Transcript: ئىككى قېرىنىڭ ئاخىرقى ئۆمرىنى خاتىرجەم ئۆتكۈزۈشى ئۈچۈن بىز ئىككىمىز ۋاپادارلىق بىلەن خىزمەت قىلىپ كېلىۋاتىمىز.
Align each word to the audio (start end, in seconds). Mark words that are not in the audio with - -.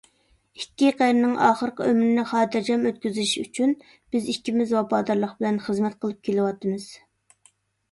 ئىككى 0.59 0.87
قېرىنىڭ 1.01 1.35
ئاخىرقى 1.47 1.85
ئۆمرىنى 1.89 2.23
خاتىرجەم 2.31 2.87
ئۆتكۈزۈشى 2.91 3.45
ئۈچۈن 3.45 3.75
بىز 4.17 4.33
ئىككىمىز 4.35 4.75
ۋاپادارلىق 4.79 5.39
بىلەن 5.39 5.63
خىزمەت 5.69 6.01
قىلىپ 6.03 6.27
كېلىۋاتىمىز. 6.31 6.91